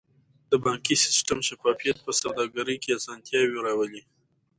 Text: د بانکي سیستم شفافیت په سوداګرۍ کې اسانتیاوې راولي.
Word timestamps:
د 0.51 0.53
بانکي 0.65 0.95
سیستم 1.05 1.37
شفافیت 1.47 1.97
په 2.05 2.11
سوداګرۍ 2.21 2.77
کې 2.83 2.91
اسانتیاوې 2.99 3.57
راولي. 3.65 4.03